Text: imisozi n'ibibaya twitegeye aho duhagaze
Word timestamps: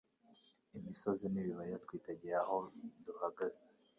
imisozi 0.77 1.23
n'ibibaya 1.29 1.75
twitegeye 1.83 2.35
aho 2.43 2.57
duhagaze 3.05 3.63